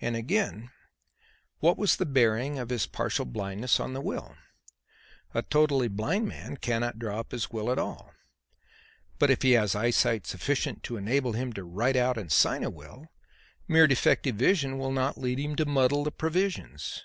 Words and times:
And 0.00 0.16
again, 0.16 0.70
what 1.58 1.76
was 1.76 1.96
the 1.96 2.06
bearing 2.06 2.58
of 2.58 2.70
his 2.70 2.86
partial 2.86 3.26
blindness 3.26 3.78
on 3.78 3.92
the 3.92 4.00
will? 4.00 4.36
A 5.34 5.42
totally 5.42 5.86
blind 5.86 6.26
man 6.26 6.56
cannot 6.56 6.98
draw 6.98 7.20
up 7.20 7.32
his 7.32 7.50
will 7.50 7.70
at 7.70 7.78
all. 7.78 8.14
But 9.18 9.28
if 9.30 9.42
he 9.42 9.50
has 9.50 9.74
eyesight 9.74 10.26
sufficient 10.26 10.82
to 10.84 10.96
enable 10.96 11.32
him 11.34 11.52
to 11.52 11.64
write 11.64 11.96
out 11.96 12.16
and 12.16 12.32
sign 12.32 12.64
a 12.64 12.70
will, 12.70 13.08
mere 13.68 13.86
defective 13.86 14.36
vision 14.36 14.78
will 14.78 14.92
not 14.92 15.18
lead 15.20 15.38
him 15.38 15.56
to 15.56 15.66
muddle 15.66 16.04
the 16.04 16.10
provisions. 16.10 17.04